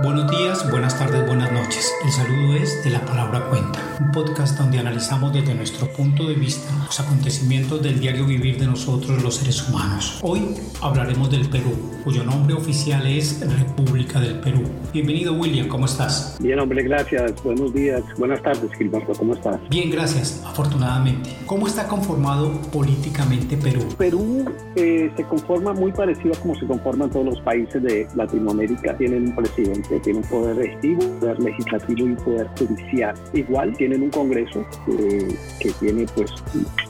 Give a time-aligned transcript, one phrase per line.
[0.00, 1.92] Buenos días, buenas tardes, buenas noches.
[2.02, 6.34] El saludo es de la palabra cuenta, un podcast donde analizamos desde nuestro punto de
[6.34, 10.18] vista los acontecimientos del diario vivir de nosotros los seres humanos.
[10.22, 14.62] Hoy hablaremos del Perú, cuyo nombre oficial es República del Perú.
[14.94, 16.38] Bienvenido William, ¿cómo estás?
[16.40, 17.42] Bien, hombre, gracias.
[17.44, 19.60] Buenos días, buenas tardes, Gilberto, ¿cómo estás?
[19.68, 21.36] Bien, gracias, afortunadamente.
[21.44, 23.82] ¿Cómo está conformado políticamente Perú?
[23.98, 28.96] Perú eh, se conforma muy parecido a como se conforman todos los países de Latinoamérica.
[28.96, 33.14] Tienen un presidente tiene un poder ejecutivo, poder legislativo y un poder judicial.
[33.32, 36.30] Igual tienen un Congreso eh, que tiene, pues,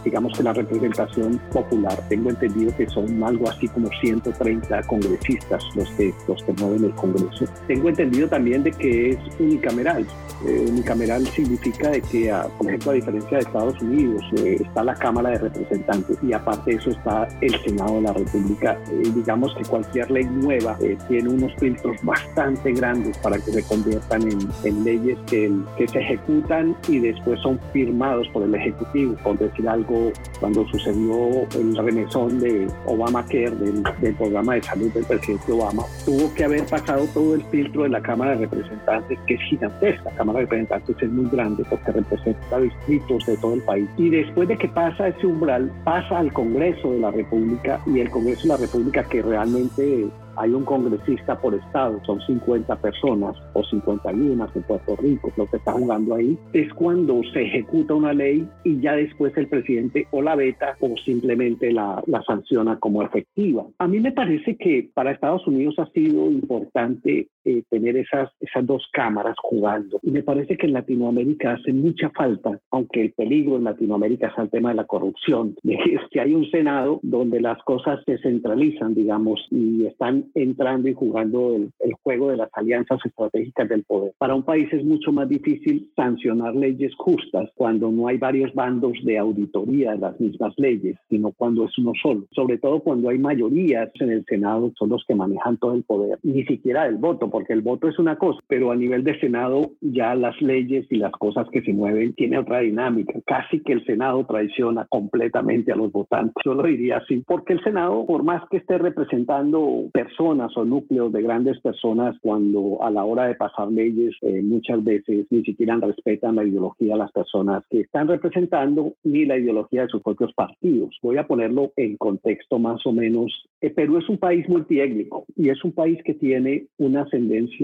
[0.04, 1.96] digamos que la representación popular.
[2.08, 6.92] Tengo entendido que son algo así como 130 congresistas los que, los que mueven el
[6.92, 7.46] Congreso.
[7.66, 10.06] Tengo entendido también de que es unicameral.
[10.46, 14.94] Eh, unicameral significa de que, por ejemplo, a diferencia de Estados Unidos, eh, está la
[14.94, 18.78] Cámara de Representantes y aparte de eso está el Senado de la República.
[19.14, 20.76] digamos que cualquier ley nueva
[21.08, 24.22] tiene unos filtros bastante grandes para que se conviertan
[24.64, 29.14] en, leyes que, que, se ejecutan y después son firmados por el Ejecutivo.
[29.22, 35.04] Por decir algo, cuando sucedió el remesón de Obamacare, del, del programa de salud del
[35.04, 39.34] presidente Obama, tuvo que haber pasado todo el filtro de la Cámara de Representantes, que
[39.34, 40.10] es gigantesca.
[40.10, 43.88] La Cámara de Representantes es muy grande porque representa distritos de todo el país.
[43.96, 48.10] Y después de que pasa ese umbral, pasa al Congreso de la República y el
[48.10, 53.62] Congreso de la República que realmente hay un congresista por estado, son 50 personas o
[53.64, 58.46] 51 en Puerto Rico, lo que está jugando ahí, es cuando se ejecuta una ley
[58.64, 63.64] y ya después el presidente o la veta o simplemente la, la sanciona como efectiva.
[63.78, 68.64] A mí me parece que para Estados Unidos ha sido importante eh, tener esas, esas
[68.64, 69.98] dos cámaras jugando.
[70.02, 74.38] Y me parece que en Latinoamérica hace mucha falta, aunque el peligro en Latinoamérica es
[74.38, 78.94] el tema de la corrupción, es que hay un Senado donde las cosas se centralizan,
[78.94, 84.12] digamos, y están entrando y jugando el, el juego de las alianzas estratégicas del poder.
[84.18, 88.92] Para un país es mucho más difícil sancionar leyes justas cuando no hay varios bandos
[89.04, 92.26] de auditoría de las mismas leyes, sino cuando es uno solo.
[92.32, 96.18] Sobre todo cuando hay mayorías en el Senado, son los que manejan todo el poder,
[96.22, 99.72] ni siquiera el voto porque el voto es una cosa, pero a nivel de Senado
[99.80, 103.14] ya las leyes y las cosas que se mueven tienen otra dinámica.
[103.26, 106.34] Casi que el Senado traiciona completamente a los votantes.
[106.44, 111.12] Yo lo diría así, porque el Senado, por más que esté representando personas o núcleos
[111.12, 115.76] de grandes personas, cuando a la hora de pasar leyes eh, muchas veces ni siquiera
[115.76, 120.32] respetan la ideología de las personas que están representando ni la ideología de sus propios
[120.34, 120.98] partidos.
[121.02, 123.32] Voy a ponerlo en contexto más o menos.
[123.60, 127.06] Eh, Perú es un país multiétnico y es un país que tiene una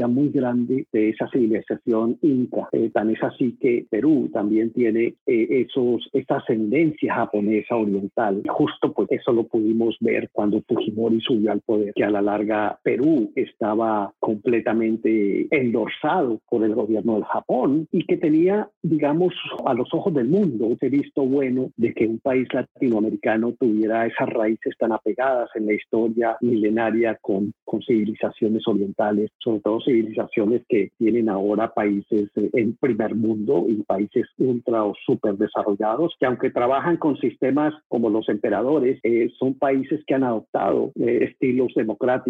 [0.06, 2.69] muy grande de esa civilización inca.
[2.72, 8.42] Eh, tan es así que Perú también tiene eh, esos, esa ascendencia japonesa oriental.
[8.48, 12.38] Justo pues eso lo pudimos ver cuando Fujimori subió al poder, que a la larga
[12.82, 19.34] Perú estaba completamente endorsado por el gobierno del Japón y que tenía, digamos,
[19.65, 24.28] a los ojos del mundo, ese visto bueno de que un país latinoamericano tuviera esas
[24.28, 30.91] raíces tan apegadas en la historia milenaria con, con civilizaciones orientales sobre todo civilizaciones que
[30.99, 36.50] tienen ahora países eh, en primer mundo y países ultra o súper desarrollados, que aunque
[36.50, 42.27] trabajan con sistemas como los emperadores, eh, son países que han adoptado eh, estilos democráticos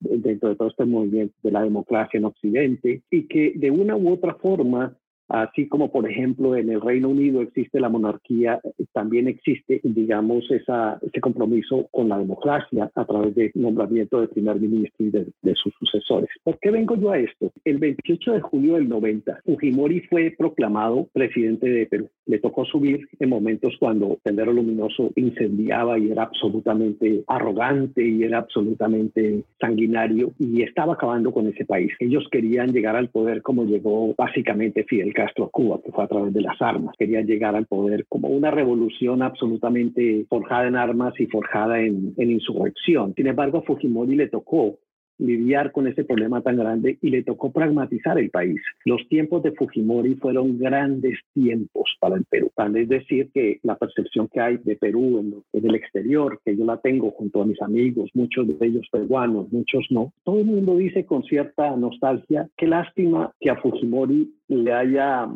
[0.00, 4.12] dentro de todo este movimiento de la democracia en Occidente y que de una u
[4.12, 4.96] otra forma
[5.28, 8.60] Así como, por ejemplo, en el Reino Unido existe la monarquía,
[8.92, 14.56] también existe, digamos, esa, ese compromiso con la democracia a través del nombramiento de primer
[14.60, 16.28] ministro y de, sus sucesores.
[16.42, 17.52] ¿Por qué vengo yo a esto?
[17.64, 22.08] El 28 de julio del 90, Fujimori fue proclamado presidente de Perú.
[22.26, 28.38] Le tocó subir en momentos cuando Sendero Luminoso incendiaba y era absolutamente arrogante y era
[28.38, 31.92] absolutamente sanguinario y estaba acabando con ese país.
[32.00, 36.32] Ellos querían llegar al poder como llegó básicamente Fidel Castro Cuba, que fue a través
[36.32, 36.94] de las armas.
[36.98, 42.30] Quería llegar al poder como una revolución absolutamente forjada en armas y forjada en, en
[42.30, 43.14] insurrección.
[43.14, 44.78] Sin embargo, a Fujimori le tocó
[45.22, 48.60] lidiar con ese problema tan grande y le tocó pragmatizar el país.
[48.84, 52.50] Los tiempos de Fujimori fueron grandes tiempos para el Perú.
[52.74, 56.78] Es decir, que la percepción que hay de Perú en, el exterior, que yo la
[56.78, 61.04] tengo junto a mis amigos, muchos de ellos peruanos, muchos no, todo el mundo dice
[61.06, 65.28] con cierta nostalgia, qué lástima que a Fujimori le haya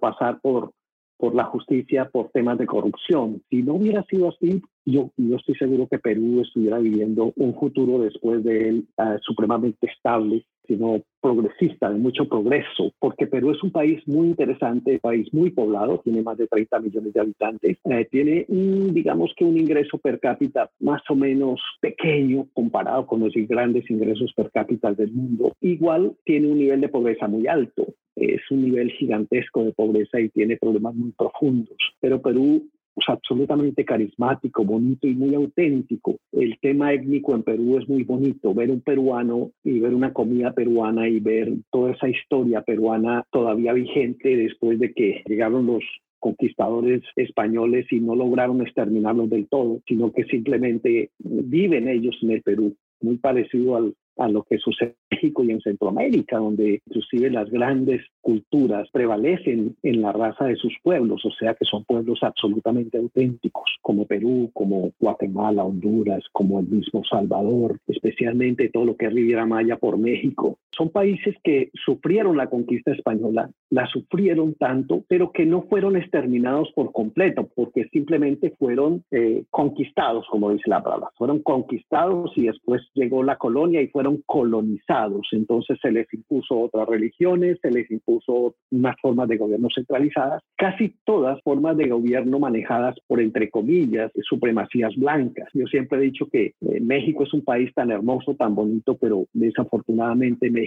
[0.00, 0.72] pasar por
[1.16, 3.42] por la justicia por temas de corrupción.
[3.50, 8.02] Si no hubiera sido así, yo, yo estoy seguro que Perú estuviera viviendo un futuro
[8.02, 13.70] después de él uh, supremamente estable, sino progresista, de mucho progreso, porque Perú es un
[13.70, 18.44] país muy interesante, país muy poblado, tiene más de 30 millones de habitantes, eh, tiene,
[18.48, 23.90] un, digamos que un ingreso per cápita más o menos pequeño comparado con los grandes
[23.90, 25.52] ingresos per cápita del mundo.
[25.60, 27.86] Igual tiene un nivel de pobreza muy alto,
[28.16, 33.84] es un nivel gigantesco de pobreza y tiene problemas muy profundos, pero Perú es absolutamente
[33.84, 36.16] carismático, bonito y muy auténtico.
[36.32, 38.54] El tema étnico en Perú es muy bonito.
[38.54, 43.72] Ver un peruano y ver una comida peruana y ver toda esa historia peruana todavía
[43.72, 45.82] vigente después de que llegaron los
[46.20, 52.42] conquistadores españoles y no lograron exterminarlos del todo, sino que simplemente viven ellos en el
[52.42, 57.30] Perú, muy parecido al, a lo que sucede en México y en Centroamérica, donde inclusive
[57.30, 62.20] las grandes culturas prevalecen en la raza de sus pueblos, o sea que son pueblos
[62.22, 69.06] absolutamente auténticos, como Perú, como Guatemala, Honduras, como el mismo Salvador, especialmente todo lo que
[69.06, 70.58] es Riviera Maya por México.
[70.76, 76.70] Son países que sufrieron la conquista española, la sufrieron tanto, pero que no fueron exterminados
[76.74, 82.82] por completo, porque simplemente fueron eh, conquistados, como dice la palabra, fueron conquistados y después
[82.94, 85.28] llegó la colonia y fueron colonizados.
[85.32, 90.96] Entonces se les impuso otras religiones, se les impuso unas formas de gobierno centralizadas, casi
[91.04, 95.48] todas formas de gobierno manejadas por, entre comillas, supremacías blancas.
[95.54, 99.26] Yo siempre he dicho que eh, México es un país tan hermoso, tan bonito, pero
[99.32, 100.63] desafortunadamente México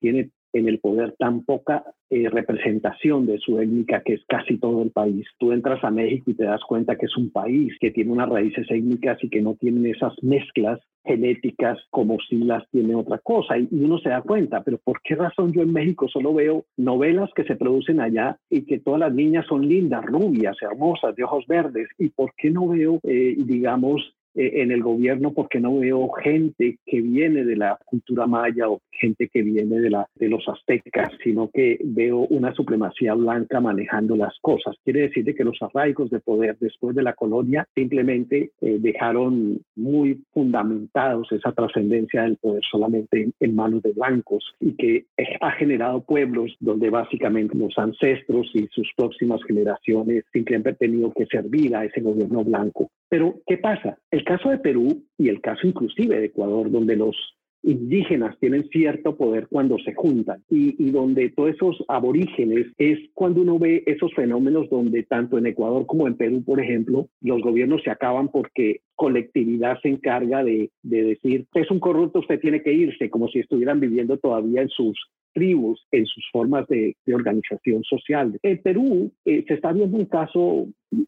[0.00, 4.82] tiene en el poder tan poca eh, representación de su étnica, que es casi todo
[4.82, 5.26] el país.
[5.38, 8.28] Tú entras a México y te das cuenta que es un país que tiene unas
[8.28, 13.58] raíces étnicas y que no tienen esas mezclas genéticas como si las tiene otra cosa.
[13.58, 17.30] Y uno se da cuenta, pero ¿por qué razón yo en México solo veo novelas
[17.34, 21.46] que se producen allá y que todas las niñas son lindas, rubias, hermosas, de ojos
[21.46, 21.88] verdes?
[21.98, 26.78] ¿Y por qué no veo, eh, digamos, eh, en el gobierno porque no veo gente
[26.86, 31.10] que viene de la cultura maya o gente que viene de, la, de los aztecas,
[31.24, 34.76] sino que veo una supremacía blanca manejando las cosas.
[34.84, 40.22] Quiere decir que los arraigos de poder después de la colonia simplemente eh, dejaron muy
[40.32, 45.06] fundamentados esa trascendencia del poder solamente en, manos de blancos y que
[45.40, 51.26] ha generado pueblos donde básicamente los ancestros y sus próximas generaciones simplemente han tenido que
[51.26, 52.88] servir a ese gobierno blanco.
[53.08, 53.98] Pero, ¿qué pasa?
[54.10, 57.16] El caso de Perú y el caso inclusive de Ecuador, donde los
[57.62, 63.58] indígenas tienen cierto poder cuando se juntan y, donde todos esos aborígenes es cuando uno
[63.58, 67.90] ve esos fenómenos donde tanto en Ecuador como en Perú, por ejemplo, los gobiernos se
[67.90, 73.10] acaban porque colectividad se encarga de, de decir, es un corrupto, usted tiene que irse,
[73.10, 74.98] como si estuvieran viviendo todavía en sus
[75.34, 78.38] tribus, en sus formas de, de organización social.
[78.42, 80.66] En Perú eh, se está viendo un caso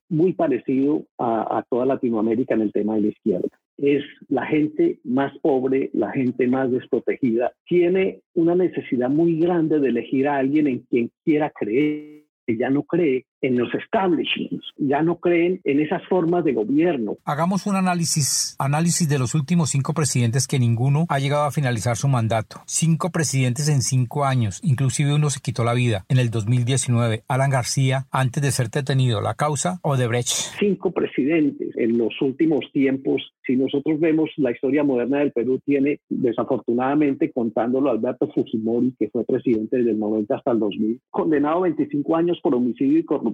[0.08, 3.49] muy parecido a, a toda Latinoamérica en el tema de la izquierda
[3.82, 9.88] es la gente más pobre, la gente más desprotegida, tiene una necesidad muy grande de
[9.88, 15.03] elegir a alguien en quien quiera creer, que ya no cree en los establishments, ya
[15.03, 17.17] no creen en esas formas de gobierno.
[17.25, 21.97] Hagamos un análisis, análisis de los últimos cinco presidentes que ninguno ha llegado a finalizar
[21.97, 22.61] su mandato.
[22.67, 27.23] Cinco presidentes en cinco años, inclusive uno se quitó la vida en el 2019.
[27.29, 30.59] Alan García, antes de ser detenido, la causa Odebrecht.
[30.59, 33.33] Cinco presidentes en los últimos tiempos.
[33.47, 39.25] Si nosotros vemos la historia moderna del Perú, tiene desafortunadamente contándolo Alberto Fujimori, que fue
[39.25, 43.30] presidente desde el 90 hasta el 2000, condenado a 25 años por homicidio y corrupción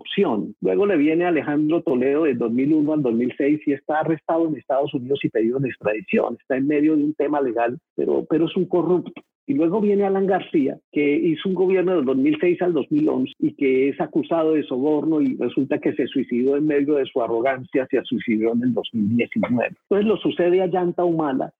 [0.61, 5.21] Luego le viene Alejandro Toledo de 2001 al 2006 y está arrestado en Estados Unidos
[5.23, 6.37] y pedido en extradición.
[6.41, 9.23] Está en medio de un tema legal, pero, pero es un corrupto.
[9.49, 13.91] Y luego viene Alan García, que hizo un gobierno del 2006 al 2011 y que
[13.91, 18.03] es acusado de soborno y resulta que se suicidó en medio de su arrogancia, se
[18.03, 19.77] suicidó en el 2019.
[19.83, 21.53] Entonces lo sucede a Llanta Humana,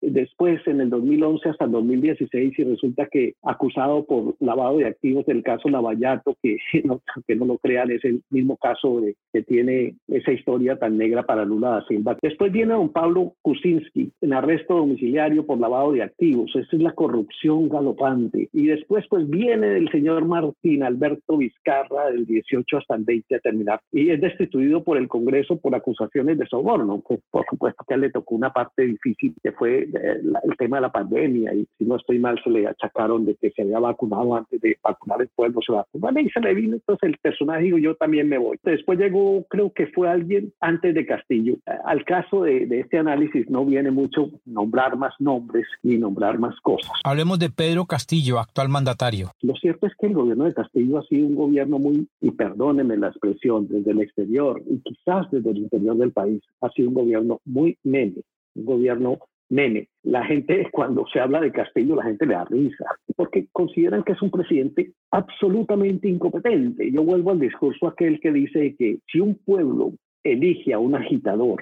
[0.00, 5.26] después en el 2011 hasta el 2016 y resulta que acusado por lavado de activos
[5.26, 9.42] del caso Lavallato, que no, que no lo crean, es el mismo caso de, que
[9.42, 12.16] tiene esa historia tan negra para Lula da Silva.
[12.22, 16.50] Después viene don Pablo Kuczynski en arresto domiciliario por lavado de activos.
[16.54, 18.48] Esa es la corrupción galopante.
[18.52, 23.40] Y después pues viene el señor Martín Alberto Vizcarra del 18 hasta el 20 a
[23.40, 27.02] terminar y es destituido por el Congreso por acusaciones de soborno.
[27.06, 30.92] Pues por supuesto que le tocó una parte difícil que fue el tema de la
[30.92, 34.60] pandemia y si no estoy mal se le achacaron de que se había vacunado antes
[34.60, 37.94] de vacunar el pueblo, se vacunó y se le vino entonces el personaje digo yo
[37.94, 38.58] también me voy.
[38.62, 41.56] Después llegó, creo que fue alguien antes de Castillo.
[41.84, 46.58] Al caso de, de este análisis no viene mucho nombrar más nombres ni nombrar más
[46.60, 46.90] cosas.
[47.04, 49.30] Hablemos de Pedro Castillo, actual mandatario.
[49.42, 52.96] Lo cierto es que el gobierno de Castillo ha sido un gobierno muy, y perdónenme
[52.96, 56.94] la expresión, desde el exterior y quizás desde el interior del país, ha sido un
[56.94, 58.22] gobierno muy meme,
[58.54, 59.18] un gobierno
[59.50, 59.88] meme.
[60.02, 64.12] La gente, cuando se habla de Castillo, la gente le da risa, porque consideran que
[64.12, 66.90] es un presidente absolutamente incompetente.
[66.90, 69.92] Yo vuelvo al discurso aquel que dice que si un pueblo
[70.24, 71.60] elige a un agitador,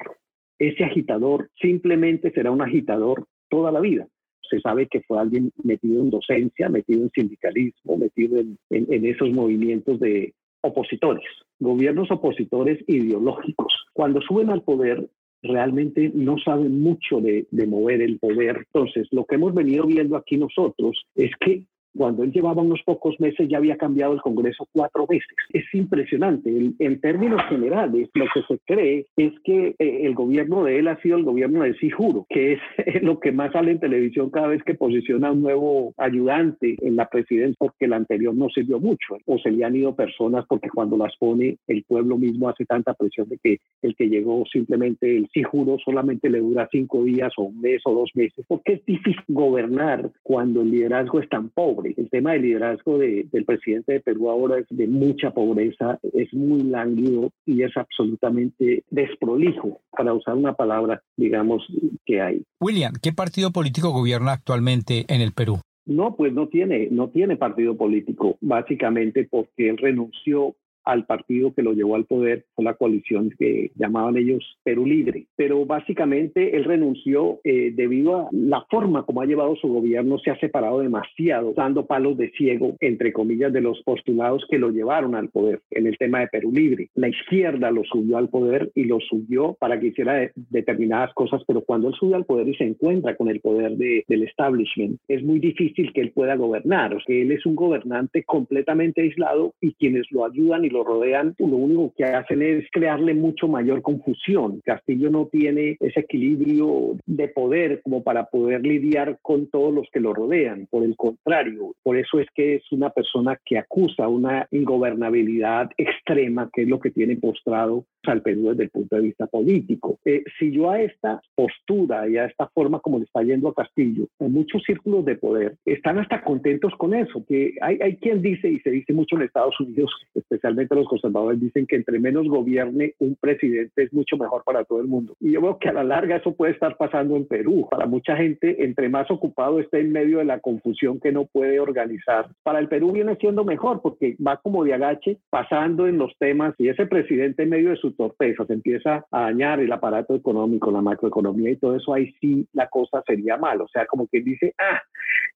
[0.59, 4.07] ese agitador simplemente será un agitador toda la vida.
[4.51, 9.31] Se sabe que fue alguien metido en docencia, metido en sindicalismo, metido en, en esos
[9.31, 11.25] movimientos de opositores,
[11.61, 13.73] gobiernos opositores ideológicos.
[13.93, 15.07] Cuando suben al poder,
[15.43, 18.67] realmente no saben mucho de, de, mover el poder.
[18.67, 21.65] Entonces, lo que hemos venido viendo aquí nosotros es que
[21.97, 25.29] cuando él llevaba unos pocos meses ya había cambiado el Congreso cuatro veces.
[25.53, 26.51] Es impresionante.
[26.79, 31.01] En, términos generales, lo que se cree es que eh, el gobierno de él ha
[31.01, 32.61] sido el gobierno de sí juro, que es
[33.03, 37.09] lo que más sale en televisión cada vez que posiciona un nuevo ayudante en la
[37.09, 40.97] presidencia, porque el anterior no sirvió mucho, o se le han ido personas porque cuando
[40.97, 45.29] las pone el pueblo mismo hace tanta presión de que el que llegó simplemente el
[45.33, 48.85] sí juro solamente le dura cinco días o un mes o dos meses, porque es
[48.85, 54.01] difícil gobernar cuando el liderazgo es tan pobre el tema del liderazgo del presidente de
[54.01, 60.35] Perú ahora es de mucha pobreza, es muy lánguido y es absolutamente desprolijo, para usar
[60.35, 61.67] una palabra, digamos,
[62.05, 62.43] que hay.
[62.61, 65.61] William, ¿qué partido político gobierna actualmente en el Perú?
[65.87, 70.55] No, pues no tiene, no tiene partido político, básicamente porque él renunció
[70.89, 75.27] al partido que lo llevó al poder, fue la coalición que llamaban ellos Perú Libre.
[75.37, 80.31] Pero básicamente él renunció eh, debido a la forma como ha llevado su gobierno, se
[80.31, 85.15] ha separado demasiado, dando palos de ciego, entre comillas, de los postulados que lo llevaron
[85.15, 86.89] al poder en el tema de Perú Libre.
[86.95, 91.63] La izquierda lo subió al poder y lo subió para que hiciera determinadas cosas, pero
[91.63, 95.39] cuando él sube al poder y se encuentra con el poder del establishment, es muy
[95.39, 96.95] difícil que él pueda gobernar.
[96.95, 101.35] O sea, él es un gobernante completamente aislado y quienes lo ayudan y lo rodean,
[101.39, 104.61] lo único que hacen es crearle mucho mayor confusión.
[104.65, 110.01] Castillo no tiene ese equilibrio de poder como para poder lidiar con todos los que
[110.01, 110.67] lo rodean.
[110.71, 116.51] Por el contrario, por eso es que es una persona que acusa una ingobernabilidad extrema,
[116.53, 119.99] que es lo que tiene postrado al Perú desde el punto de vista político.
[120.05, 123.55] Eh, si yo a esta postura y a esta forma como le está yendo a
[123.55, 128.23] Castillo, en muchos círculos de poder están hasta contentos con eso, que hay, hay quien
[128.23, 132.27] dice, y se dice mucho en Estados Unidos, especialmente los conservadores, dicen que entre menos
[132.29, 135.15] gobierne un presidente es mucho mejor para todo el mundo.
[135.21, 137.67] Y yo veo que a la larga eso puede estar pasando en Perú.
[137.71, 141.61] Para mucha gente, entre más ocupado esté en medio de la confusión que no puede
[141.61, 146.17] organizar, para el Perú viene siendo mejor porque va como de agache pasando en los
[146.19, 150.15] temas y ese presidente en medio de su torpeza se empieza a dañar el aparato
[150.15, 153.61] económico, la macroeconomía y todo eso, ahí sí la cosa sería mal.
[153.61, 154.83] O sea, como que dice, ah,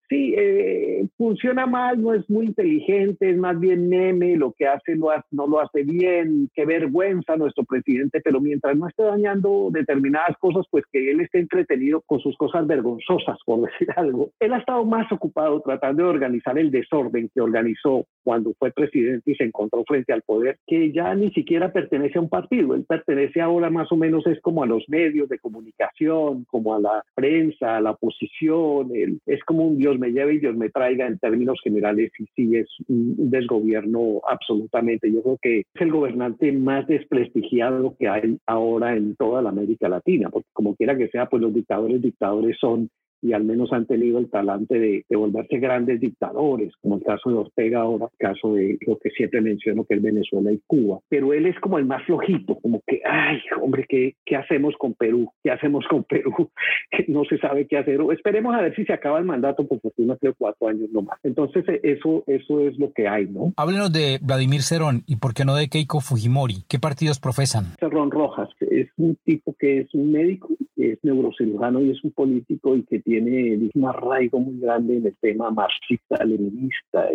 [0.08, 4.96] sí, eh, funciona mal, no es muy inteligente, es más bien meme, lo que hace
[4.96, 10.36] no, no lo hace bien, qué vergüenza nuestro presidente, pero mientras no esté dañando determinadas
[10.38, 14.30] cosas, pues que él esté entretenido con sus cosas vergonzosas, por decir algo.
[14.40, 19.32] Él ha estado más ocupado tratando de organizar el desorden que organizó cuando fue presidente
[19.32, 22.84] y se encontró frente al poder, que ya ni siquiera pertenece a un partido, él
[22.88, 27.04] pertenece ahora más o menos es como a los medios de comunicación, como a la
[27.14, 31.06] prensa, a la oposición, él, es como un Dios me lleve y Dios me traiga
[31.06, 35.12] en términos generales y sí es un desgobierno absolutamente.
[35.12, 39.88] Yo creo que es el gobernante más desprestigiado que hay ahora en toda la América
[39.88, 42.88] Latina, porque como quiera que sea, pues los dictadores, dictadores son
[43.22, 47.36] y al menos han tenido el talante de, volverse grandes dictadores, como el caso de
[47.36, 50.98] Ortega ahora, el caso de lo que siempre menciono que es Venezuela y Cuba.
[51.08, 54.94] Pero él es como el más flojito, como que, ay, hombre, ¿qué, qué hacemos con
[54.94, 55.30] Perú?
[55.44, 56.50] ¿Qué hacemos con Perú?
[57.08, 58.00] no se sabe qué hacer.
[58.12, 61.18] Esperemos a ver si se acaba el mandato, por fortuna creo cuatro años nomás.
[61.22, 63.52] Entonces, eso, eso es lo que hay, ¿no?
[63.56, 66.64] Háblenos de Vladimir Cerón y por qué no de Keiko Fujimori.
[66.68, 67.76] ¿Qué partidos profesan?
[67.78, 72.76] Cerrón Rojas es un tipo que es un médico, es neurocirujano y es un político
[72.76, 77.08] y que tiene tiene un arraigo muy grande en el tema marxista, leninista.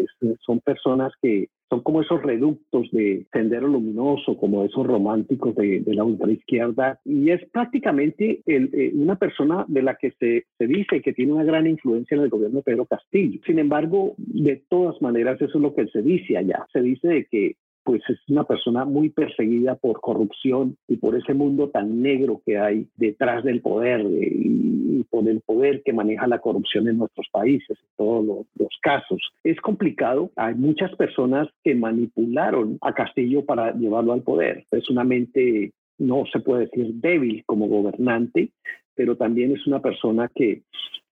[0.46, 6.04] son personas que son como esos reductos de sendero luminoso, como esos románticos de, la
[6.04, 11.34] ultraizquierda, y es prácticamente eh, una persona de la que se, se, dice que tiene
[11.34, 13.42] una gran influencia en el gobierno de Pedro Castillo.
[13.46, 16.66] Sin embargo, de todas maneras, eso es lo que se dice allá.
[16.72, 17.56] Se dice de que
[17.88, 22.58] pues es una persona muy perseguida por corrupción y por ese mundo tan negro que
[22.58, 27.78] hay detrás del poder y, por el poder que maneja la corrupción en nuestros países,
[27.80, 29.22] en todos los, casos.
[29.42, 34.66] Es complicado, hay muchas personas que manipularon a Castillo para llevarlo al poder.
[34.72, 38.50] Es una mente, no se puede decir débil como gobernante,
[38.96, 40.64] pero también es una persona que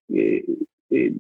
[0.09, 0.45] eh,
[0.89, 1.13] eh,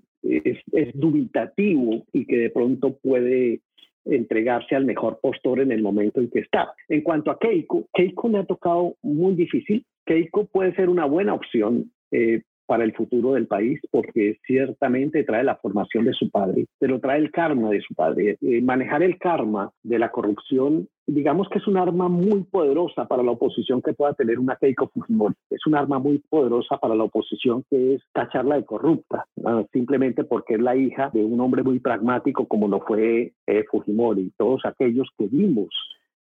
[0.73, 3.61] es, dubitativo y que de pronto puede
[4.05, 6.73] entregarse al mejor postor en el momento en que está.
[6.87, 9.85] En cuanto a Keiko, Keiko le ha tocado muy difícil.
[10.05, 15.43] Keiko puede ser una buena opción eh, para el futuro del país, porque ciertamente trae
[15.43, 18.37] la formación de su padre, pero trae el karma de su padre.
[18.41, 23.23] Eh, manejar el karma de la corrupción, digamos que es un arma muy poderosa para
[23.23, 25.35] la oposición que pueda tener una Keiko Fujimori.
[25.49, 29.25] Es un arma muy poderosa para la oposición que es tacharla de corrupta,
[29.71, 34.31] simplemente porque es la hija de un hombre muy pragmático como lo fue eh, Fujimori.
[34.37, 35.69] Todos aquellos que vimos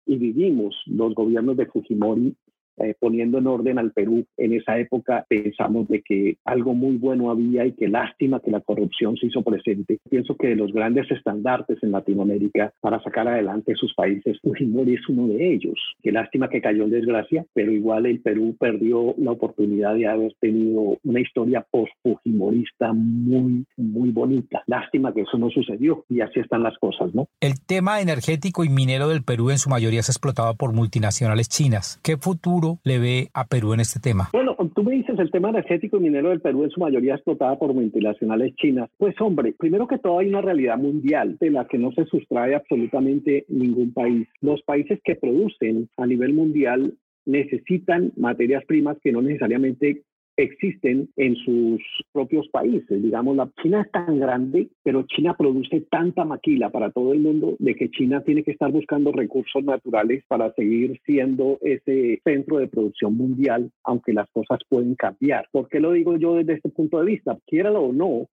[0.05, 2.35] y vivimos los gobiernos de Fujimori
[2.79, 7.29] eh, poniendo en orden al Perú en esa época, pensamos de que algo muy bueno
[7.31, 9.99] había y que lástima que la corrupción se hizo presente.
[10.09, 15.09] Pienso que de los grandes estandartes en Latinoamérica para sacar adelante sus países, Fujimori es
[15.09, 15.75] uno de ellos.
[16.01, 20.33] Qué lástima que cayó en desgracia, pero igual el Perú perdió la oportunidad de haber
[20.39, 24.63] tenido una historia post-fujimorista muy, muy bonita.
[24.67, 27.27] Lástima que eso no sucedió y así están las cosas, ¿no?
[27.39, 31.99] El tema energético y minero del Perú en su mayoría es explotado por multinacionales chinas.
[32.03, 34.29] ¿Qué futuro le ve a Perú en este tema?
[34.33, 37.57] Bueno, tú me dices el tema energético y minero del Perú en su mayoría explotada
[37.57, 38.89] por multinacionales chinas.
[38.97, 42.55] Pues hombre, primero que todo hay una realidad mundial de la que no se sustrae
[42.55, 44.27] absolutamente ningún país.
[44.41, 46.93] Los países que producen a nivel mundial
[47.25, 50.03] necesitan materias primas que no necesariamente
[50.43, 51.81] existen en sus
[52.11, 53.01] propios países.
[53.01, 57.55] Digamos, la China es tan grande, pero China produce tanta maquila para todo el mundo
[57.59, 62.67] de que China tiene que estar buscando recursos naturales para seguir siendo ese centro de
[62.67, 65.47] producción mundial, aunque las cosas pueden cambiar.
[65.51, 67.37] ¿Por qué lo digo yo desde este punto de vista?
[67.45, 68.27] Quiéralo o no,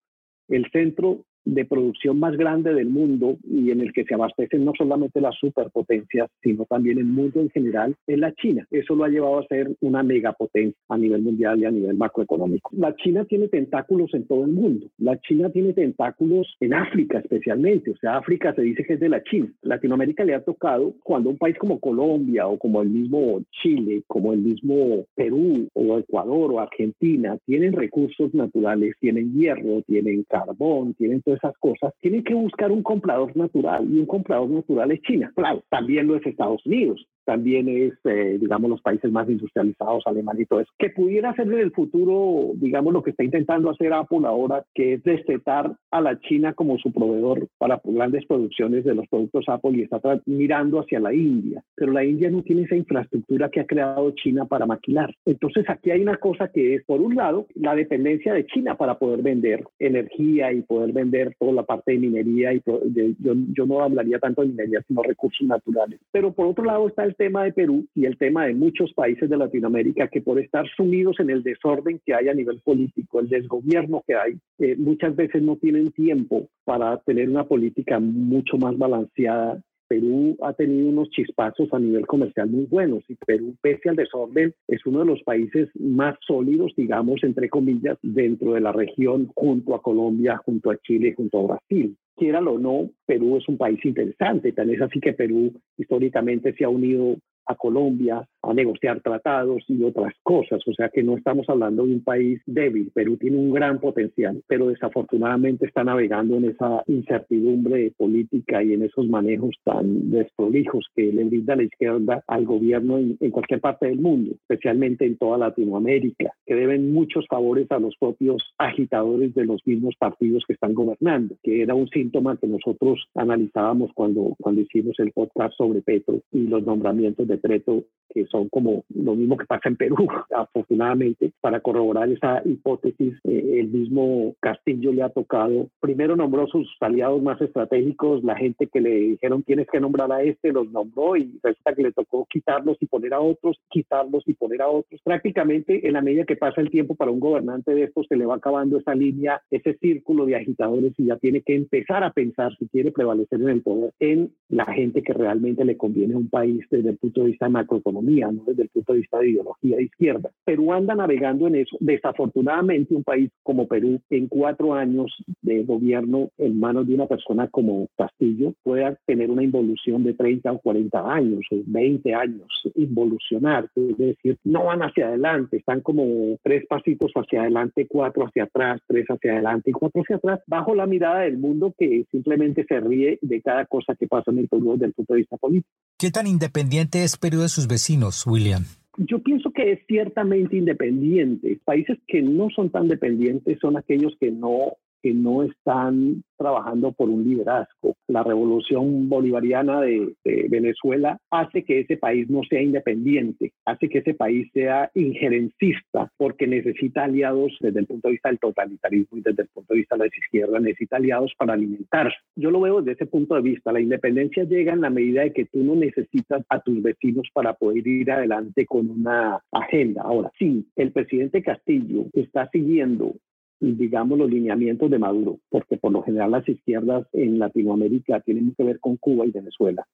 [0.49, 4.73] el centro de producción más grande del mundo y en el que se abastecen no
[4.77, 8.67] solamente las superpotencias, sino también el mundo en general, es la China.
[8.71, 12.71] Eso lo ha llevado a ser una megapotencia a nivel mundial y a nivel macroeconómico.
[12.77, 14.89] La China tiene tentáculos en todo el mundo.
[14.99, 17.93] La China tiene tentáculos en África especialmente.
[17.93, 19.49] O sea, África se dice que es de la China.
[19.63, 24.33] Latinoamérica le ha tocado cuando un país como Colombia o como el mismo Chile, como
[24.33, 31.23] el mismo Perú o Ecuador o Argentina tienen recursos naturales, tienen hierro, tienen carbón, tienen
[31.23, 35.33] todo esas cosas, tienen que buscar un comprador natural y un comprador natural es China.
[35.35, 40.45] Claro, también lo es Estados Unidos, también es, eh, digamos, los países más industrializados, Alemania
[40.45, 43.93] y todo eso, que pudiera ser en el futuro, digamos, lo que está intentando hacer
[43.93, 48.95] Apple ahora, que es destetar a la China como su proveedor para grandes producciones de
[48.95, 51.63] los productos Apple y está mirando hacia la India.
[51.75, 55.15] Pero la India no tiene esa infraestructura que ha creado China para maquilar.
[55.25, 58.99] Entonces aquí hay una cosa que es, por un lado, la dependencia de China para
[58.99, 62.53] poder vender energía y poder vender toda la parte de minería.
[62.53, 62.81] y yo,
[63.19, 65.99] yo no hablaría tanto de minería, sino recursos naturales.
[66.13, 69.29] Pero por otro lado está el tema de Perú y el tema de muchos países
[69.29, 73.29] de Latinoamérica que por estar sumidos en el desorden que hay a nivel político, el
[73.29, 78.77] desgobierno que hay, eh, muchas veces no tienen tiempo para tener una política mucho más
[78.79, 79.61] balanceada.
[79.89, 84.53] Perú ha tenido unos chispazos a nivel comercial muy buenos y Perú, pese al desorden,
[84.67, 89.77] es uno de los países más sólidos, digamos, entre comillas, dentro de la región, junto
[89.77, 93.85] a Colombia, junto a Chile, junto a Brasil quieralo o no, Perú es un país
[93.85, 94.53] interesante.
[94.53, 99.83] Tal es así que Perú históricamente se ha unido a Colombia a negociar tratados y
[99.83, 100.61] otras cosas.
[100.67, 102.91] O sea que no estamos hablando de un país débil.
[102.93, 108.83] Perú tiene un gran potencial, pero desafortunadamente está navegando en esa incertidumbre política y en
[108.83, 113.87] esos manejos tan desprolijos que le brinda la izquierda al gobierno en, en cualquier parte
[113.87, 119.45] del mundo, especialmente en toda Latinoamérica, que deben muchos favores a los propios agitadores de
[119.45, 124.63] los mismos partidos que están gobernando, que era un síntoma que nosotros analizábamos cuando, cuando
[124.63, 129.37] hicimos el podcast sobre Petro y los nombramientos de decreto que son como lo mismo
[129.37, 129.97] que pasa en Perú,
[130.35, 133.15] afortunadamente, para corroborar esa hipótesis.
[133.25, 138.67] Eh, el mismo Castillo le ha tocado, primero nombró sus aliados más estratégicos, la gente
[138.67, 142.27] que le dijeron tienes que nombrar a este, los nombró y resulta que le tocó
[142.29, 145.01] quitarlos y poner a otros, quitarlos y poner a otros.
[145.03, 148.27] Prácticamente en la medida que pasa el tiempo para un gobernante de estos se le
[148.27, 152.55] va acabando esa línea, ese círculo de agitadores y ya tiene que empezar a pensar
[152.59, 156.29] si quiere prevalecer en el poder en la gente que realmente le conviene a un
[156.29, 159.77] país desde el punto de vista de macroeconomía desde el punto de vista de ideología
[159.77, 160.31] de izquierda.
[160.45, 161.77] Perú anda navegando en eso.
[161.81, 165.13] Desafortunadamente, un país como Perú, en cuatro años
[165.43, 170.53] de gobierno en manos de una persona como Castillo, pueda tener una involución de 30
[170.53, 176.39] o 40 años o 20 años, involucionar, es decir, no van hacia adelante, están como
[176.43, 180.75] tres pasitos hacia adelante, cuatro hacia atrás, tres hacia adelante y cuatro hacia atrás, bajo
[180.75, 184.49] la mirada del mundo que simplemente se ríe de cada cosa que pasa en el
[184.49, 185.69] Perú desde el punto de vista político.
[185.99, 188.65] ¿Qué tan independiente es Perú de sus vecinos, William?
[188.99, 191.59] Yo pienso que es ciertamente independiente.
[191.65, 194.77] Países que no son tan dependientes son aquellos que no
[195.07, 197.95] que no están trabajando por un liderazgo.
[198.09, 200.17] La revolución bolivariana de,
[200.49, 206.49] Venezuela hace que ese país no sea independiente, hace que ese país sea injerencista, porque
[206.49, 209.95] necesita aliados desde el punto de vista del totalitarismo y desde el punto de vista
[209.95, 212.17] de la izquierda, necesita aliados para alimentarse.
[212.35, 213.71] Yo lo veo desde ese punto de vista.
[213.71, 217.55] La independencia llega en la medida de que tú no necesitas a tus vecinos para
[217.55, 220.03] poder ir adelante con una agenda.
[220.03, 223.15] Ahora, sí, el presidente Castillo está siguiendo
[223.61, 228.65] digamos, los lineamientos de Maduro, porque por lo general las izquierdas en Latinoamérica tienen que
[228.65, 229.87] ver con Cuba y Venezuela,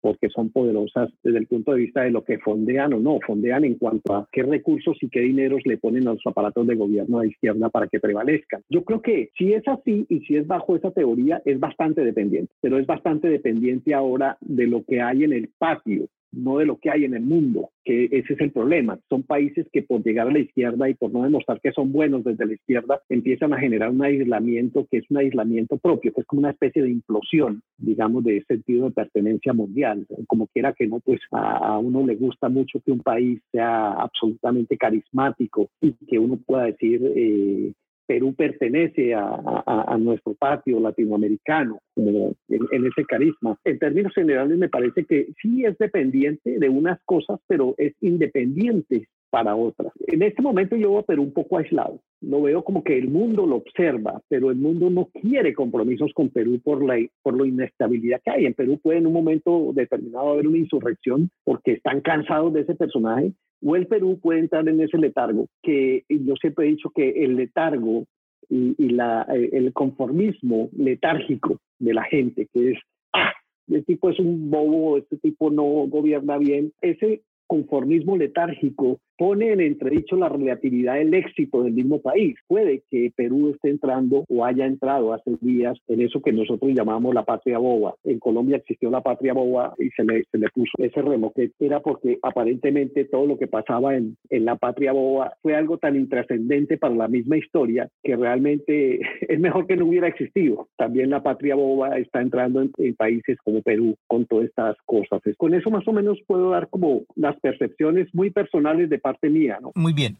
[0.00, 3.64] porque son poderosas desde el punto de vista de lo que fondean o no, fondean
[3.64, 7.20] en cuanto a qué recursos y qué dineros le ponen a los aparatos de gobierno
[7.20, 8.62] de izquierda para que prevalezcan.
[8.68, 12.52] Yo creo que si es así y si es bajo esa teoría, es bastante dependiente,
[12.60, 16.78] pero es bastante dependiente ahora de lo que hay en el patio no de lo
[16.78, 18.98] que hay en el mundo, que ese es el problema.
[19.08, 22.24] Son países que por llegar a la izquierda y por no demostrar que son buenos
[22.24, 26.26] desde la izquierda, empiezan a generar un aislamiento que es un aislamiento propio, que es
[26.26, 30.06] como una especie de implosión, digamos, de sentido de pertenencia mundial.
[30.26, 34.76] Como quiera que no, pues a, uno le gusta mucho que un país sea absolutamente
[34.76, 37.00] carismático y que uno pueda decir...
[37.16, 37.72] Eh,
[38.10, 43.56] Perú pertenece a, nuestro patio latinoamericano en, ese carisma.
[43.64, 49.06] En términos generales me parece que sí es dependiente de unas cosas, pero es independiente
[49.30, 49.92] para otras.
[50.08, 52.00] En este momento yo veo Perú un poco aislado.
[52.20, 56.30] Lo veo como que el mundo lo observa, pero el mundo no quiere compromisos con
[56.30, 58.46] Perú por la, por la inestabilidad que hay.
[58.46, 62.74] En Perú puede en un momento determinado haber una insurrección porque están cansados de ese
[62.74, 67.24] personaje o el Perú puede entrar en ese letargo, que yo siempre he dicho que
[67.24, 68.04] el letargo
[68.48, 72.78] y, la, eh, el conformismo letárgico de la gente, que es,
[73.12, 73.32] ah,
[73.68, 79.60] este tipo es un bobo, este tipo no gobierna bien, ese conformismo letárgico pone en
[79.60, 82.36] entredicho la relatividad del éxito del mismo país.
[82.46, 87.14] Puede que Perú esté entrando o haya entrado hace días en eso que nosotros llamamos
[87.14, 87.96] la patria boba.
[88.02, 91.50] En Colombia existió la patria boba y se le, se le puso ese remo, que
[91.60, 95.96] era porque aparentemente todo lo que pasaba en, en la patria boba fue algo tan
[95.96, 100.68] intrascendente para la misma historia que realmente es mejor que no hubiera existido.
[100.78, 105.20] También la patria boba está entrando en, en países como Perú con todas estas cosas.
[105.36, 109.58] Con eso más o menos puedo dar como las percepciones muy personales de mía.
[109.60, 109.72] ¿no?
[109.74, 110.16] Muy bien.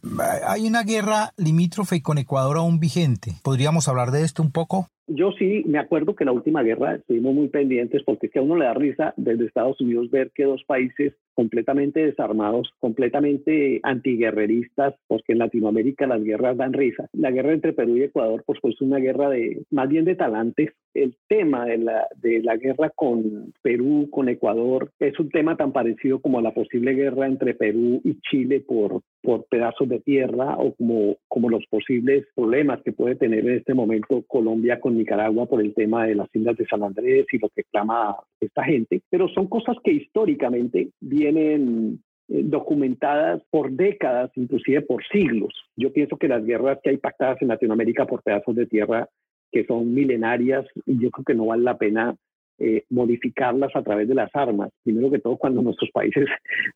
[0.47, 3.31] Hay una guerra limítrofe con Ecuador aún vigente.
[3.43, 4.87] ¿Podríamos hablar de esto un poco?
[5.07, 8.39] Yo sí me acuerdo que en la última guerra estuvimos muy pendientes porque es que
[8.39, 13.79] a uno le da risa desde Estados Unidos ver que dos países completamente desarmados, completamente
[13.83, 17.07] antiguerreristas, porque en Latinoamérica las guerras dan risa.
[17.13, 20.71] La guerra entre Perú y Ecuador, pues fue una guerra de más bien de talantes.
[20.93, 25.71] El tema de la, de la guerra con Perú, con Ecuador, es un tema tan
[25.71, 30.73] parecido como la posible guerra entre Perú y Chile por, por pedazos de tierra o
[30.75, 35.61] como, como los posibles problemas que puede tener en este momento Colombia con Nicaragua por
[35.61, 39.01] el tema de las islas de San Andrés y lo que clama esta gente.
[39.09, 45.53] Pero son cosas que históricamente vienen eh, documentadas por décadas, inclusive por siglos.
[45.75, 49.07] Yo pienso que las guerras que hay pactadas en Latinoamérica por pedazos de tierra
[49.51, 52.15] que son milenarias, yo creo que no vale la pena
[52.57, 54.69] eh, modificarlas a través de las armas.
[54.83, 56.27] Primero que todo, cuando nuestros países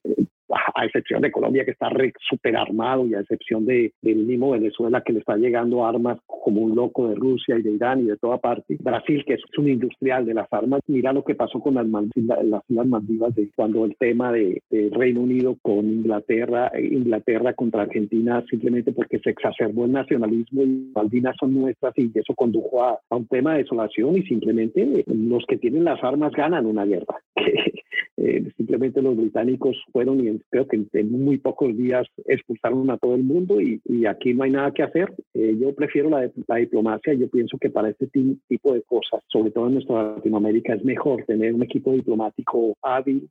[0.03, 1.89] eh, a excepción de Colombia que está
[2.29, 6.61] súper armado y a excepción de, del mismo Venezuela que le está llegando armas como
[6.61, 8.77] un loco de Rusia y de Irán y de toda parte.
[8.79, 12.61] Brasil, que es un industrial de las armas, mira lo que pasó con las, las
[12.69, 18.91] Islas Maldivas de cuando el tema de, Reino Unido con Inglaterra, Inglaterra contra Argentina, simplemente
[18.91, 23.53] porque se exacerbó el nacionalismo y Malvinas son nuestras y eso condujo a, un tema
[23.53, 27.15] de desolación y simplemente los que tienen las armas ganan una guerra.
[28.17, 33.15] Eh, simplemente los británicos fueron y creo que en, muy pocos días expulsaron a todo
[33.15, 35.13] el mundo y, aquí no hay nada que hacer.
[35.33, 37.13] Eh, yo prefiero la, la, diplomacia.
[37.13, 41.23] Yo pienso que para este tipo de cosas, sobre todo en nuestra Latinoamérica, es mejor
[41.25, 43.27] tener un equipo diplomático hábil,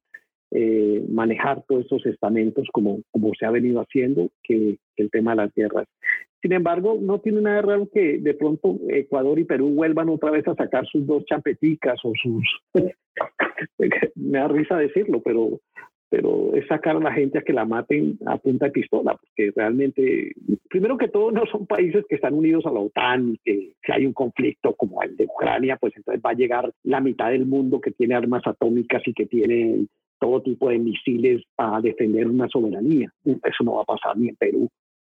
[0.56, 5.38] eh, manejar todos esos estamentos como, como se ha venido haciendo que, el tema de
[5.38, 5.88] las guerras.
[6.40, 10.46] Sin embargo, no tiene nada raro que de pronto Ecuador y Perú vuelvan otra vez
[10.46, 12.44] a sacar sus dos champeticas o sus...
[14.14, 15.58] Me da risa decirlo, pero
[16.08, 19.52] pero es sacar a la gente a que la maten a punta de pistola, porque
[19.54, 20.32] realmente,
[20.68, 24.06] primero que todo, no son países que están unidos a la OTAN, que si hay
[24.06, 27.80] un conflicto como el de Ucrania, pues entonces va a llegar la mitad del mundo
[27.80, 29.86] que tiene armas atómicas y que tiene
[30.20, 33.12] todo tipo de misiles para defender una soberanía.
[33.24, 34.70] Eso no va a pasar ni en Perú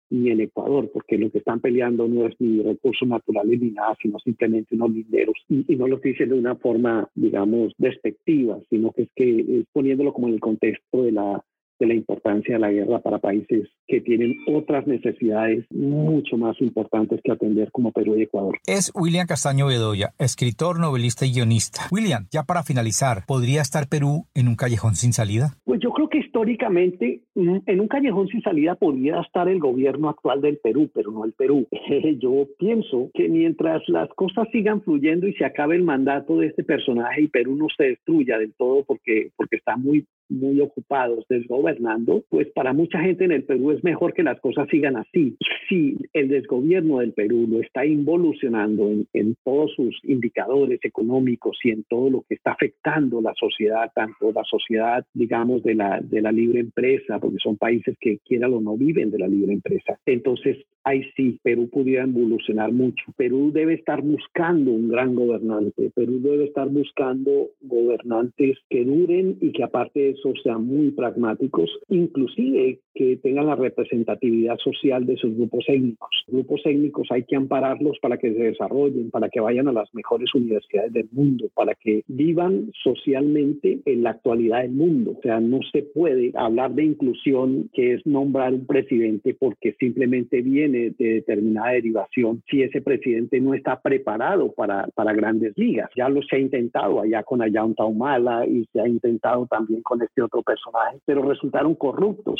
[0.09, 3.95] ni en Ecuador, porque lo que están peleando no es ni recursos naturales ni nada,
[4.01, 5.35] sino simplemente unos linderos.
[5.49, 9.65] Y, no lo estoy diciendo de una forma, digamos, despectiva, sino que es que es
[9.71, 11.43] poniéndolo como en el contexto de la
[11.79, 17.19] de la importancia de la guerra para países que tienen otras necesidades mucho más importantes
[17.23, 18.57] que atender como Perú y Ecuador.
[18.67, 21.83] Es William Castaño Bedoya, escritor, novelista y guionista.
[21.91, 25.55] William, ya para finalizar, ¿podría estar Perú en un callejón sin salida?
[25.63, 30.09] Pues yo creo que históricamente mm, en un callejón sin salida podría estar el gobierno
[30.09, 31.67] actual del Perú, pero no el Perú.
[32.19, 36.63] Yo pienso que mientras las cosas sigan fluyendo y se acabe el mandato de este
[36.63, 42.23] personaje y Perú no se destruya del todo porque, porque está muy muy ocupados desgobernando,
[42.29, 45.35] pues para mucha gente en el Perú es mejor que las cosas sigan así.
[45.67, 51.83] Si el desgobierno del Perú lo está involucionando en, todos sus indicadores económicos y en
[51.83, 56.31] todo lo que está afectando la sociedad, tanto la sociedad, digamos, de la, de la
[56.31, 59.97] libre empresa, porque son países que quieran o no viven de la libre empresa.
[60.05, 63.05] Entonces, ahí sí, Perú pudiera evolucionar mucho.
[63.15, 65.91] Perú debe estar buscando un gran gobernante.
[65.95, 71.69] Perú debe estar buscando gobernantes que duren y que aparte de eso sean muy pragmáticos,
[71.87, 76.09] inclusive que tengan la representatividad social de sus grupos étnicos.
[76.27, 80.33] Grupos étnicos hay que ampararlos para que se desarrollen, para que vayan a las mejores
[80.35, 85.15] universidades del mundo, para que vivan socialmente en la actualidad del mundo.
[85.17, 90.41] O sea, no se puede hablar de inclusión, que es nombrar un presidente porque simplemente
[90.41, 95.89] viene de determinada derivación, si ese presidente no está preparado para, para grandes ligas.
[95.95, 100.01] Ya lo se ha intentado allá con Ayanta Humala y se ha intentado también con
[100.09, 102.39] este otro personaje, pero resultaron corruptos.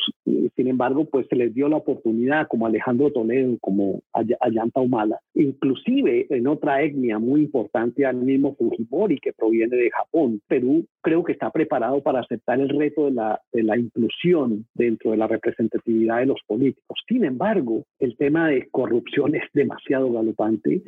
[0.55, 6.27] Sin embargo, pues se les dio la oportunidad, como Alejandro Toledo, como Ayanta Humala, inclusive
[6.29, 10.41] en otra etnia muy importante al mismo Fujimori, que proviene de Japón.
[10.47, 15.11] Perú creo que está preparado para aceptar el reto de la, de la inclusión dentro
[15.11, 16.99] de la representatividad de los políticos.
[17.07, 20.81] Sin embargo, el tema de corrupción es demasiado galopante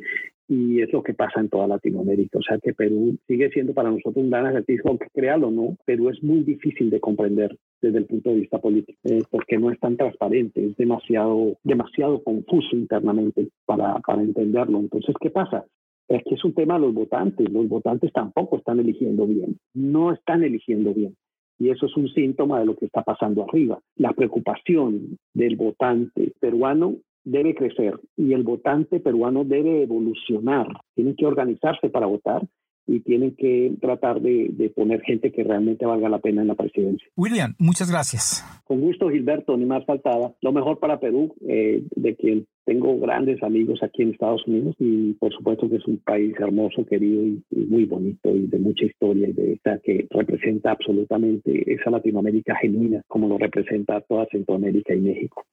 [0.52, 2.38] y es lo que pasa en toda Latinoamérica.
[2.38, 5.76] O sea que Perú sigue siendo para nosotros un gran acertijo, aunque créalo o no,
[5.86, 9.70] Perú es muy difícil de comprender desde el punto de vista político, eh, porque no
[9.70, 14.78] es tan transparente, es demasiado, demasiado confuso internamente para, para entenderlo.
[14.78, 15.64] Entonces, ¿qué pasa?
[16.06, 20.12] Es que es un tema de los votantes, los votantes tampoco están eligiendo bien, no
[20.12, 21.16] están eligiendo bien.
[21.58, 23.78] Y eso es un síntoma de lo que está pasando arriba.
[23.96, 30.66] La preocupación del votante peruano debe crecer y el votante peruano debe evolucionar.
[30.94, 32.42] Tienen que organizarse para votar
[32.86, 37.06] y tienen que tratar de, poner gente que realmente valga la pena en la presidencia.
[37.16, 38.44] William, muchas gracias.
[38.64, 40.32] Con gusto, Gilberto, ni más faltaba.
[40.40, 45.12] Lo mejor para Perú, eh, de quien tengo grandes amigos aquí en Estados Unidos y
[45.14, 49.28] por supuesto que es un país hermoso, querido y, muy bonito y de mucha historia
[49.28, 55.00] y de esta que representa absolutamente esa Latinoamérica genuina como lo representa toda Centroamérica y
[55.00, 55.44] México.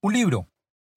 [0.00, 0.46] Un libro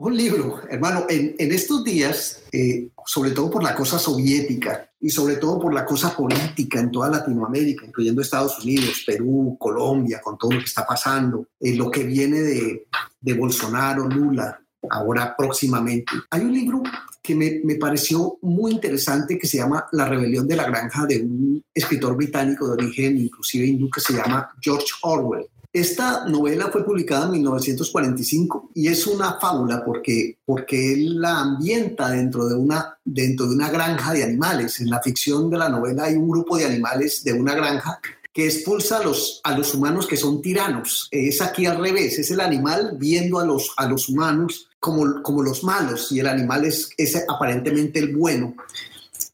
[0.08, 5.36] un libro, hermano, en, estos días, eh, sobre todo por la cosa soviética y sobre
[5.36, 10.54] todo por la cosa política en toda Latinoamérica, incluyendo Estados Unidos, Perú, Colombia, con todo
[10.54, 12.88] lo que está pasando, eh, lo que viene de,
[13.36, 14.60] Bolsonaro, Lula,
[14.90, 16.14] ahora próximamente.
[16.32, 16.82] Hay un libro
[17.22, 21.22] que me, me, pareció muy interesante que se llama La rebelión de la granja de
[21.22, 25.46] un escritor británico de origen inclusive hindú que se llama George Orwell.
[25.74, 32.10] Esta novela fue publicada en 1945 y es una fábula porque, porque él la ambienta
[32.10, 34.82] dentro de, una, dentro de una granja de animales.
[34.82, 38.02] En la ficción de la novela hay un grupo de animales de una granja
[38.34, 41.08] que expulsa a los, a los humanos que son tiranos.
[41.10, 45.42] Es aquí al revés, es el animal viendo a los, a los humanos como, como
[45.42, 48.56] los malos y el animal es, es aparentemente el bueno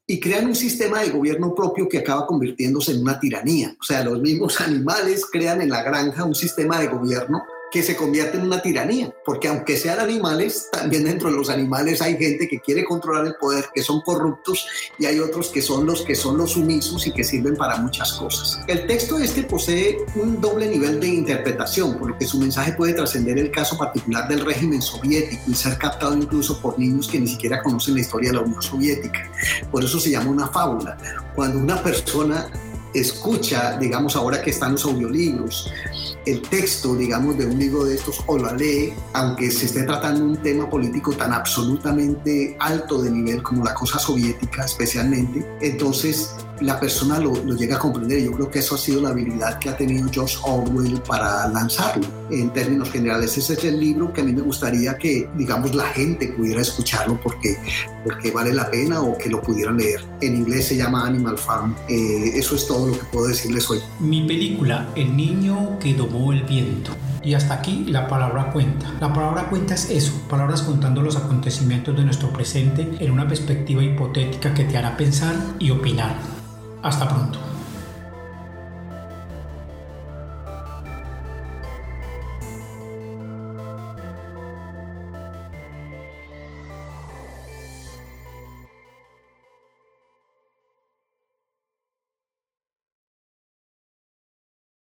[0.09, 3.75] y crean un sistema de gobierno propio que acaba convirtiéndose en una tiranía.
[3.79, 7.43] O sea, los mismos animales crean en la granja un sistema de gobierno
[7.77, 12.01] que se convierte en una tiranía, porque aunque sean animales, también dentro de los animales
[12.01, 14.65] hay gente que quiere controlar el poder, que son corruptos,
[14.97, 18.13] y hay otros que son los que son los sumisos y que sirven para muchas
[18.13, 18.59] cosas.
[18.65, 22.93] El texto este posee un doble nivel de interpretación, por lo que su mensaje puede
[22.93, 27.27] trascender el caso particular del régimen soviético y ser captado incluso por niños que ni
[27.27, 29.19] siquiera conocen la historia de la Unión Soviética.
[29.69, 30.97] Por eso se llama una fábula.
[31.35, 32.49] Cuando una persona
[32.93, 35.71] escucha, digamos ahora que están los audiolibros,
[36.25, 40.25] el texto, digamos, de un libro de estos o la lee, aunque se esté tratando
[40.25, 46.79] un tema político tan absolutamente alto de nivel como la cosa soviética especialmente, entonces la
[46.79, 48.23] persona lo, lo llega a comprender.
[48.23, 52.07] Yo creo que eso ha sido la habilidad que ha tenido George Orwell para lanzarlo.
[52.29, 55.85] En términos generales, ese es el libro que a mí me gustaría que, digamos, la
[55.85, 57.57] gente pudiera escucharlo porque,
[58.03, 60.01] porque vale la pena o que lo pudieran leer.
[60.21, 61.75] En inglés se llama Animal Farm.
[61.87, 63.79] Eh, eso es todo lo que puedo decirles hoy.
[63.99, 66.91] Mi película, El niño que domó el viento.
[67.23, 68.93] Y hasta aquí la palabra cuenta.
[69.01, 73.83] La palabra cuenta es eso, palabras contando los acontecimientos de nuestro presente en una perspectiva
[73.83, 76.15] hipotética que te hará pensar y opinar.
[76.81, 77.56] Hasta pronto.